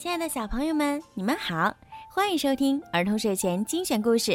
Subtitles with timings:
[0.00, 1.70] 亲爱的小朋友们，你们好，
[2.08, 4.34] 欢迎收听儿童睡前精选故事。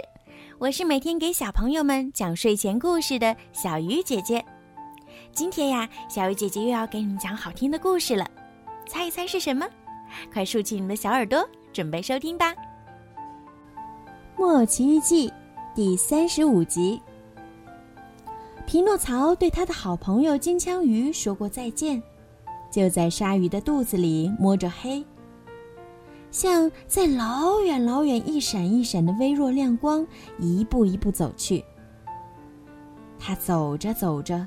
[0.59, 4.45] 我是每天给小朋友们讲睡前故事的小鱼姐姐。
[5.31, 8.30] 今天呀，小鱼姐姐又要给你们讲好听的故事了，
[8.88, 9.66] 猜一猜是什么？
[10.31, 11.43] 快竖起你们的小耳朵，
[11.73, 12.54] 准备收听吧。
[14.38, 15.27] 《木偶奇遇记》
[15.73, 17.02] 第三十五集。
[18.68, 21.99] 匹诺曹对他的好朋友金枪鱼说过再见，
[22.70, 25.04] 就在鲨鱼的肚子里摸着黑。
[26.35, 30.05] 像在老远老远一闪一闪的微弱亮光，
[30.38, 31.63] 一步一步走去。
[33.17, 34.45] 他走着走着，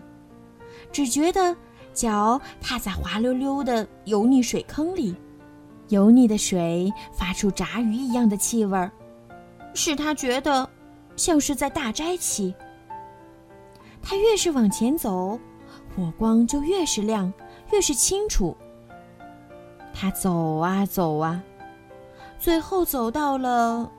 [0.92, 1.56] 只觉得
[1.94, 5.16] 脚踏在滑溜溜的油腻水坑里，
[5.88, 8.92] 油腻的水发出炸鱼一样的气味儿，
[9.72, 10.68] 使他觉得
[11.16, 12.54] 像是在大斋期。
[14.02, 15.40] 他越是往前走，
[15.96, 17.32] 火光就越是亮，
[17.72, 18.54] 越是清楚。
[19.94, 21.42] 他走啊走啊。
[22.38, 23.90] 最后走到了。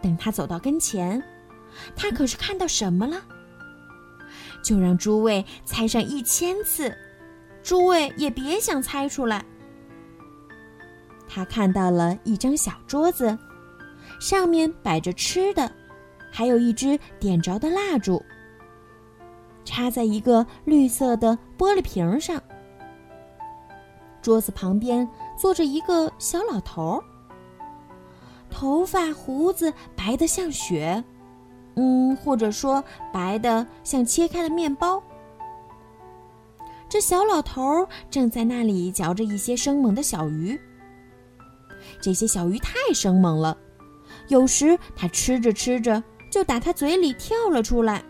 [0.00, 1.22] 等他走到跟前，
[1.96, 3.20] 他可是看到什么了？
[4.62, 6.96] 就让诸位猜上一千次，
[7.62, 9.44] 诸位也别想猜出来。
[11.28, 13.36] 他看到了一张小桌子，
[14.20, 15.70] 上面摆着吃的，
[16.30, 18.22] 还有一支点着的蜡烛，
[19.64, 22.40] 插在一个绿色的玻璃瓶上。
[24.22, 27.04] 桌子旁边坐着一个小老头儿
[28.50, 31.02] 头发胡子白的像雪，
[31.76, 35.00] 嗯，或者说白的像切开的面包。
[36.88, 40.58] 这小老头儿正在那里嚼着一些生猛的小鱼，
[42.00, 43.56] 这些小鱼太生猛了，
[44.26, 48.02] 有时他吃着吃着就打他嘴里跳了出来。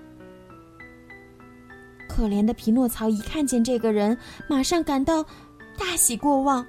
[2.08, 4.17] 可怜的匹诺曹一看见这个人，
[4.48, 5.27] 马上感到。
[5.78, 6.67] 大喜过望，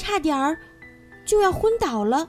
[0.00, 0.58] 差点儿
[1.26, 2.26] 就要昏倒了。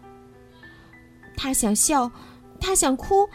[1.37, 2.11] 他想笑，
[2.59, 3.25] 他想哭，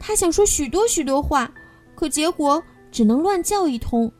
[0.00, 1.52] 他想说许多许多话，
[1.94, 4.10] 可结果只能乱叫一通，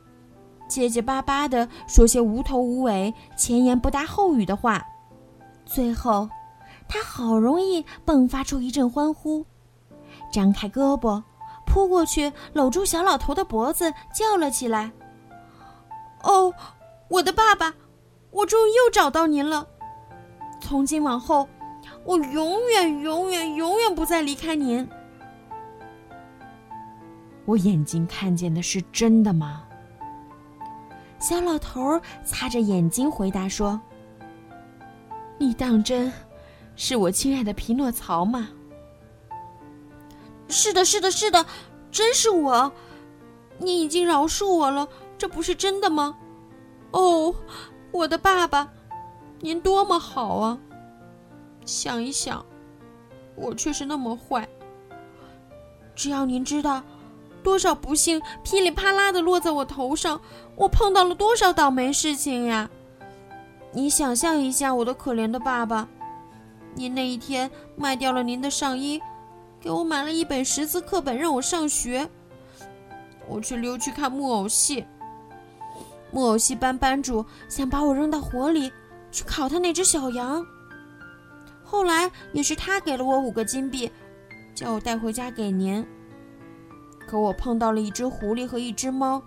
[0.69, 4.84] 结结巴巴的说些无头无尾、前言不搭后语的话。
[5.64, 6.28] 最后，
[6.86, 9.46] 他好容易迸发出一阵欢呼，
[10.31, 11.22] 张开胳膊
[11.66, 14.92] 扑过去，搂住小老头的脖子，叫了起来
[16.22, 16.52] ：“哦，
[17.08, 17.75] 我的爸爸！”
[18.34, 19.66] 我终于又找到您了。
[20.60, 21.48] 从今往后，
[22.04, 24.86] 我永远、永远、永远不再离开您。
[27.44, 29.62] 我眼睛看见的是真的吗？
[31.20, 33.80] 小老头擦着眼睛回答说
[35.38, 36.12] ：“你当真
[36.74, 38.48] 是我亲爱的匹诺曹吗
[40.48, 41.46] ？”“是的，是的，是的，
[41.90, 42.72] 真是我。
[43.58, 46.16] 你已经饶恕我了，这不是真的吗
[46.90, 47.32] ？”“哦。”
[47.94, 48.69] 我的爸爸，
[49.38, 50.59] 您多么好啊！
[51.65, 52.44] 想一想，
[53.37, 54.49] 我却是那么坏。
[55.94, 56.82] 只要您知道，
[57.41, 60.21] 多少不幸噼里啪啦的落在我头上，
[60.56, 62.69] 我碰到了多少倒霉事情呀！
[63.71, 65.88] 你想象一下，我的可怜的爸爸，
[66.75, 69.00] 您那一天卖掉了您的上衣，
[69.61, 72.11] 给我买了一本识字课本让我上学，
[73.28, 74.84] 我却溜去看木偶戏。
[76.14, 78.72] 木偶戏班班主想把我扔到火里
[79.10, 80.47] 去烤他那只小羊。
[81.64, 83.91] 后来也是他给了我五个金币，
[84.54, 85.84] 叫我带回家给您。
[87.04, 89.20] 可我碰到了一只狐狸和一只猫，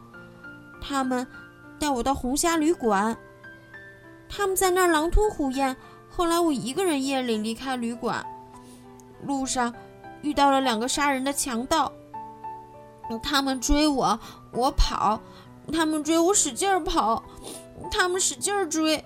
[0.81, 1.27] 他们
[1.77, 3.15] 带我到红虾旅馆。
[4.29, 5.75] 他们在那儿狼吞虎咽。
[6.09, 8.25] 后来我一个人夜里离开旅馆，
[9.23, 9.73] 路上
[10.21, 11.91] 遇到了两个杀人的强盗，
[13.21, 14.17] 他们追我，
[14.53, 15.21] 我跑。
[15.71, 17.21] 他们追我，使劲儿跑；
[17.91, 19.03] 他们使劲儿追，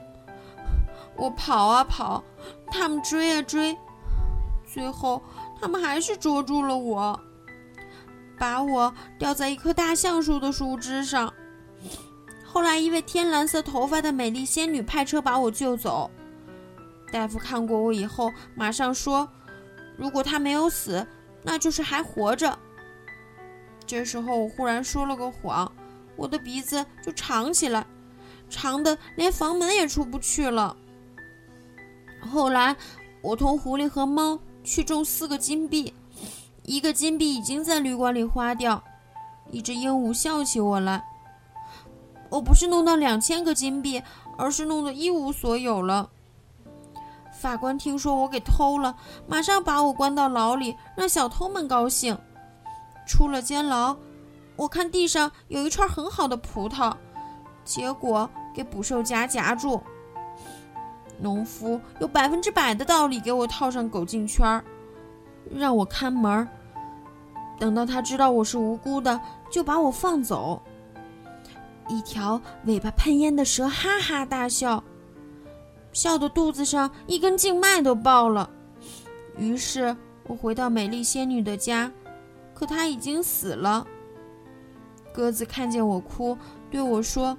[1.15, 2.23] 我跑啊跑；
[2.71, 3.77] 他们追啊追，
[4.65, 5.21] 最后
[5.59, 7.19] 他们还是捉住了我，
[8.37, 11.33] 把我吊在一棵大橡树的树枝上。
[12.45, 16.11] 后来，一位天蓝色头发的美丽仙女派车把我救走。
[17.11, 19.27] 大夫看过我以后，马上说
[19.97, 21.05] ：“如果他没有死，
[21.43, 22.57] 那就是还活着。”
[23.87, 25.70] 这时候，我忽然说了个谎。
[26.21, 27.83] 我的鼻子就长起来，
[28.47, 30.77] 长的连房门也出不去了。
[32.31, 32.75] 后来，
[33.23, 35.95] 我同狐狸和猫去种四个金币，
[36.61, 38.83] 一个金币已经在旅馆里花掉。
[39.49, 41.03] 一只鹦鹉笑起我来。
[42.29, 44.03] 我不是弄到两千个金币，
[44.37, 46.07] 而是弄得一无所有了。
[47.33, 48.95] 法官听说我给偷了，
[49.27, 52.15] 马上把我关到牢里，让小偷们高兴。
[53.07, 53.97] 出了监牢。
[54.61, 56.93] 我看地上有一串很好的葡萄，
[57.65, 59.81] 结果给捕兽夹夹住。
[61.19, 64.63] 农夫有百分之百的道理给我套上狗颈圈儿，
[65.49, 66.47] 让我看门儿。
[67.57, 69.19] 等到他知道我是无辜的，
[69.49, 70.61] 就把我放走。
[71.87, 74.83] 一条尾巴喷烟的蛇哈哈大笑，
[75.91, 78.47] 笑得肚子上一根静脉都爆了。
[79.37, 79.97] 于是
[80.27, 81.91] 我回到美丽仙女的家，
[82.53, 83.87] 可她已经死了。
[85.13, 86.37] 鸽子看见我哭，
[86.69, 87.37] 对我说：“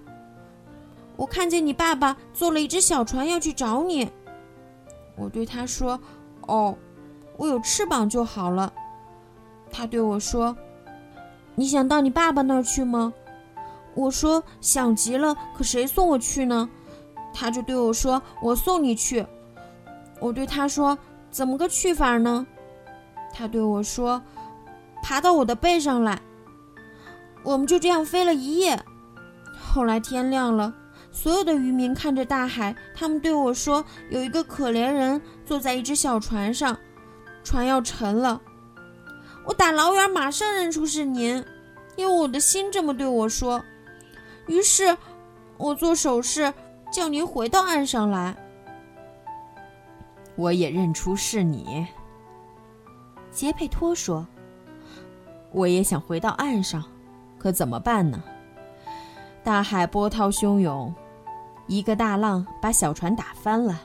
[1.17, 4.11] 我看见你爸爸坐了一只小船要去找你。”
[5.17, 5.99] 我对他说
[6.47, 6.77] ：“哦，
[7.37, 8.73] 我有翅膀就好了。”
[9.71, 10.57] 他对我说
[11.55, 13.13] ：“你想到你爸爸那儿去吗？”
[13.95, 16.69] 我说：“想极了，可谁送我去呢？”
[17.35, 19.27] 他就对我说：“我送你去。”
[20.21, 20.97] 我对他说
[21.31, 22.47] ：“怎么个去法呢？”
[23.33, 24.23] 他对我说
[25.03, 26.21] ：“爬到我的背上来。”
[27.43, 28.79] 我们就这样飞了一夜。
[29.59, 30.73] 后来天亮了，
[31.11, 36.77] 所有的渔民看着大海，他们对我说：“有一个可怜人坐在一只小船上，
[37.43, 38.41] 船要沉了。”
[39.44, 41.44] 我打老远马上认出是您，
[41.97, 43.62] 因为我的心这么对我说。
[44.47, 44.97] 于是，
[45.56, 46.53] 我做手势
[46.93, 48.37] 叫您回到岸上来。
[50.37, 51.87] 我也认出是你，
[53.31, 54.27] 杰佩托说
[55.53, 56.83] ：“我也想回到岸上，
[57.43, 58.23] 可怎么办呢？
[59.43, 60.94] 大海波涛汹涌，
[61.67, 63.83] 一个大浪把小船打翻了。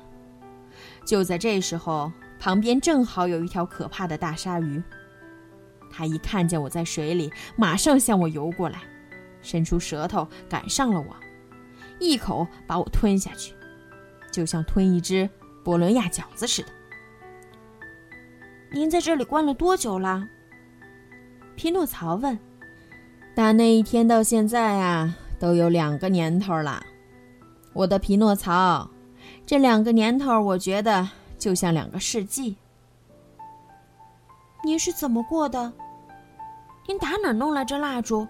[1.04, 4.84] 就在这时候，旁边正好有一条可怕的大鲨鱼。”
[5.90, 8.82] 它一看见我在水里，马上向我游过来，
[9.42, 11.16] 伸出舌头赶上了我，
[11.98, 13.56] 一口把我吞下去，
[14.32, 15.28] 就像吞一只
[15.64, 16.68] 博伦亚饺子似的。
[18.72, 20.28] 您在这里关了多久了？
[21.56, 22.38] 匹诺曹问。
[23.38, 26.84] 打那一天到现在啊，都有两个年头了。
[27.72, 28.90] 我的匹诺曹，
[29.46, 31.08] 这两个年头，我觉得
[31.38, 32.56] 就像两个世纪。
[34.64, 35.72] 您是怎么过的？
[36.88, 38.28] 您打哪儿弄来这蜡烛？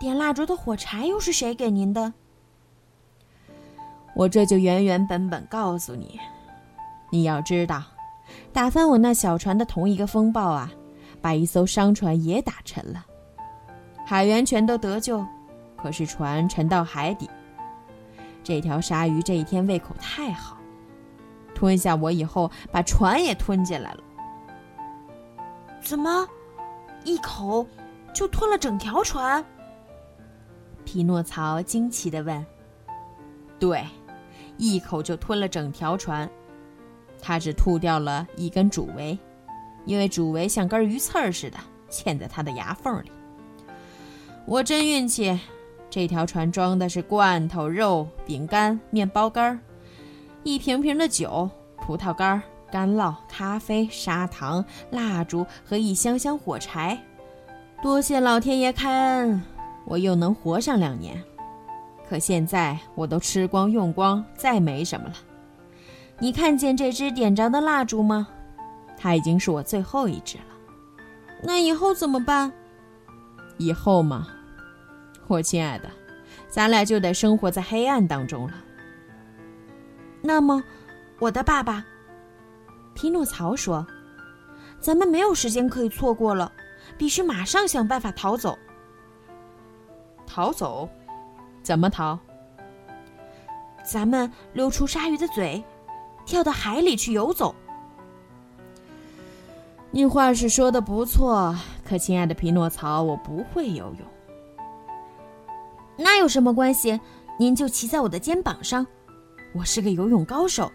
[0.00, 2.10] 点蜡烛的火柴又是谁给您的？
[4.14, 6.18] 我这就原原本本告诉你。
[7.10, 7.82] 你要知道，
[8.50, 10.72] 打翻我那小船的同一个风暴啊，
[11.20, 13.04] 把一艘商船也打沉了，
[14.08, 15.26] 海员全都得救，
[15.76, 17.28] 可是船沉到海底。
[18.44, 20.56] 这条鲨鱼这一天胃口太好，
[21.52, 24.00] 吞下我以后，把船也吞进来了。
[25.80, 26.24] 怎么？
[27.02, 27.66] 一口
[28.14, 29.44] 就吞了整条船。
[30.84, 32.46] 匹诺曹惊奇地问
[33.58, 33.84] ：“对，
[34.56, 36.30] 一口就吞了整条船。
[37.20, 39.18] 他只吐掉了一根主桅，
[39.84, 41.58] 因为主桅像根鱼刺儿似的
[41.90, 43.10] 嵌在他的牙缝里。
[44.46, 45.38] 我真运气，
[45.90, 49.58] 这条船装的是罐头、肉、饼干、面包干儿
[50.44, 57.00] 一瓶瓶的酒、葡萄干。”干酪、咖啡、砂糖、蜡烛和一箱箱火柴，
[57.80, 59.40] 多谢老天爷开恩，
[59.84, 61.22] 我又能活上两年。
[62.08, 65.14] 可现在我都吃光用光，再没什么了。
[66.18, 68.26] 你看见这支点着的蜡烛吗？
[68.98, 70.44] 它已经是我最后一支了。
[71.44, 72.52] 那以后怎么办？
[73.58, 74.26] 以后嘛，
[75.28, 75.90] 我亲爱的，
[76.48, 78.54] 咱俩就得生活在黑暗当中了。
[80.22, 80.62] 那么，
[81.18, 81.84] 我的爸爸。
[82.94, 83.86] 匹诺曹说
[84.80, 86.50] ：“咱们没有时间可以错过了，
[86.96, 88.58] 必须马上想办法逃走。
[90.26, 90.88] 逃走？
[91.62, 92.18] 怎么逃？
[93.84, 95.62] 咱们溜出鲨鱼的嘴，
[96.24, 97.54] 跳到海里去游走。”
[99.90, 101.54] 你话是说的不错，
[101.84, 104.15] 可亲爱的匹诺曹，我不会游泳。
[105.96, 106.98] 那有什么关系？
[107.38, 108.86] 您就骑在我的肩膀上，
[109.52, 110.70] 我是个游泳高手。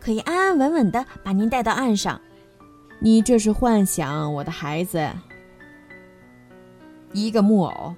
[0.00, 2.20] 可以安安稳稳的把您带到岸上。
[3.00, 5.10] 你这是幻想，我的孩子。
[7.12, 7.94] 一个木偶，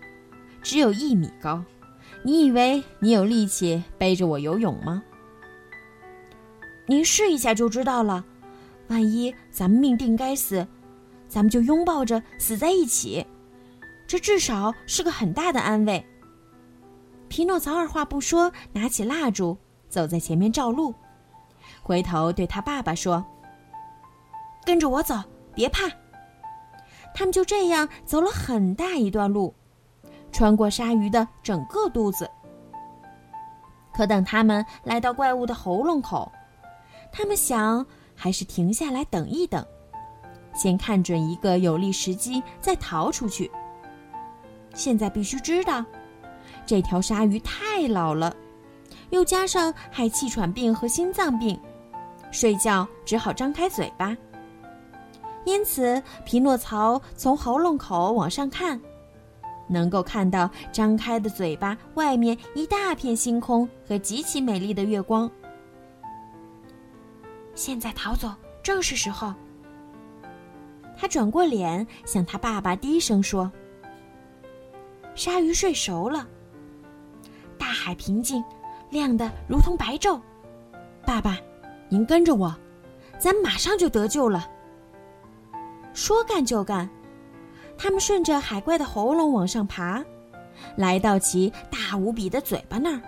[0.62, 1.62] 只有一米高，
[2.23, 5.03] 你以为你有力气背着我游泳吗？
[6.87, 8.25] 您试一下就知道了。
[8.89, 10.67] 万一咱们命定该死，
[11.29, 13.25] 咱们就拥抱着死在一起，
[14.07, 16.05] 这至少是个很大的安慰。
[17.31, 19.57] 匹诺曹二话不说，拿起蜡烛，
[19.89, 20.93] 走在前面照路。
[21.81, 23.25] 回头对他爸爸说
[24.67, 25.15] ：“跟着我走，
[25.55, 25.89] 别怕。”
[27.15, 29.55] 他们就这样走了很大一段路，
[30.33, 32.29] 穿过鲨鱼的整个肚子。
[33.95, 36.31] 可等他们来到怪物的喉咙口，
[37.13, 39.65] 他们想还是停下来等一等，
[40.53, 43.49] 先看准一个有利时机再逃出去。
[44.75, 45.85] 现在必须知道，
[46.71, 48.33] 这条鲨鱼太老了。
[49.11, 51.59] 又加上害气喘病和心脏病，
[52.31, 54.17] 睡觉只好张开嘴巴。
[55.45, 58.81] 因此，匹诺曹从喉咙口往上看，
[59.67, 65.29] 能够看到张开的嘴巴外面一大片星空和极其美丽的月光。
[67.53, 69.35] 现在逃走正是时候。
[70.97, 73.50] 他转过脸，向他爸爸低声说
[75.17, 76.29] ：“鲨鱼睡熟了，
[77.90, 78.40] 海平静，
[78.88, 80.20] 亮得如同白昼。
[81.04, 81.37] 爸爸，
[81.88, 82.54] 您跟着我，
[83.18, 84.49] 咱马上就得救了。”
[85.92, 86.88] 说干就干，
[87.76, 90.00] 他们顺着海怪的喉咙往上爬，
[90.76, 93.02] 来到其大无比的嘴巴那儿，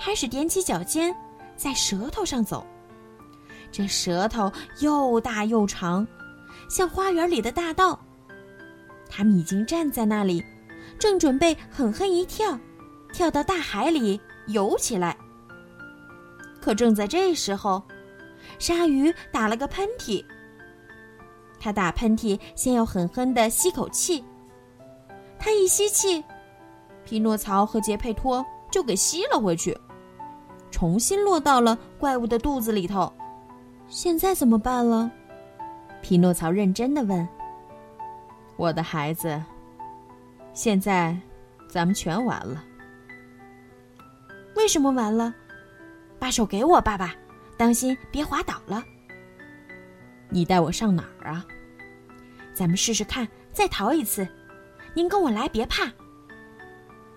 [0.00, 1.14] 开始踮起脚尖，
[1.54, 2.66] 在舌头上走。
[3.70, 4.50] 这舌头
[4.80, 6.04] 又大又长。
[6.68, 7.96] 像花园里的大道，
[9.08, 10.44] 他们已经站在那里，
[10.98, 12.58] 正准备狠狠一跳，
[13.16, 15.16] 跳到大海里游起来。
[16.60, 17.82] 可正在这时候，
[18.58, 20.22] 鲨鱼打了个喷嚏。
[21.58, 24.22] 他打喷嚏先要狠狠地吸口气，
[25.38, 26.22] 他一吸气，
[27.06, 29.74] 匹诺曹和杰佩托就给吸了回去，
[30.70, 33.10] 重新落到了怪物的肚子里头。
[33.88, 35.10] 现在怎么办了？
[36.02, 37.26] 匹诺曹认真的问
[38.58, 39.42] ：“我的孩子，
[40.52, 41.16] 现在
[41.66, 42.62] 咱们全完了。
[44.56, 45.32] 为什么完了？
[46.18, 47.14] 把手给我，爸爸，
[47.56, 48.82] 当心别滑倒了。
[50.30, 51.44] 你带我上哪儿啊？
[52.54, 54.26] 咱们试试看，再逃一次。
[54.94, 55.90] 您跟我来，别怕。”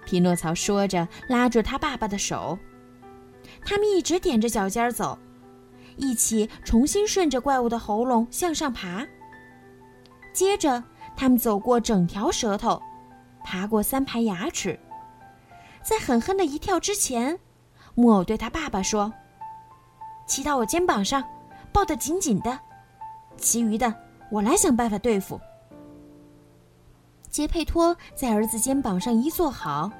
[0.05, 2.59] 匹诺曹说着，拉住他爸爸的手，
[3.63, 5.17] 他们一直踮着脚尖走。
[5.95, 9.05] 一起重新顺着怪物的喉咙向上爬。
[10.33, 10.83] 接着，
[11.15, 12.81] 他们走过整条舌头，
[13.43, 14.79] 爬过三排牙齿，
[15.83, 17.39] 在狠狠的一跳之前，
[17.95, 19.11] 木偶对他爸爸说
[20.27, 21.23] ：“骑到我肩膀上，
[21.73, 22.59] 抱得紧紧的，
[23.37, 23.93] 其余的
[24.31, 25.39] 我来想办法对付。”
[27.29, 29.91] 杰佩托在儿子肩膀上一坐好，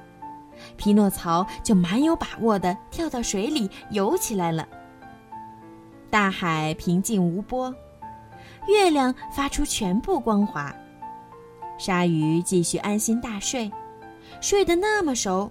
[0.76, 4.66] 匹诺曹就蛮有把握的跳到水里游起来了。
[6.10, 7.72] 大海平静无波，
[8.66, 10.74] 月亮发出全部光华，
[11.78, 13.70] 鲨鱼继续安心大睡，
[14.40, 15.50] 睡得那么熟，